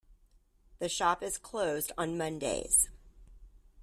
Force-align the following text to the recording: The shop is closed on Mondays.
The 0.79 0.89
shop 0.89 1.21
is 1.21 1.37
closed 1.37 1.91
on 1.95 2.17
Mondays. 2.17 2.89